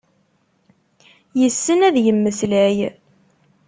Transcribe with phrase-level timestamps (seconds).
[1.41, 2.77] Yessen ad yemmeslay.